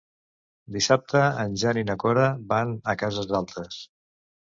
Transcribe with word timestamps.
Dissabte 0.77 1.19
en 1.43 1.53
Jan 1.63 1.79
i 1.81 1.83
na 1.89 1.95
Cora 2.03 2.23
van 2.55 2.73
a 2.95 2.97
Cases 3.03 3.31
Altes. 3.41 3.79